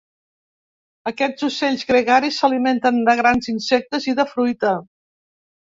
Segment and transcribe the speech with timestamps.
[1.11, 4.77] Aquests ocells gregaris s'alimenten de grans insectes i de fruita.